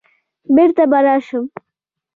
[0.55, 1.45] بېرته به راشم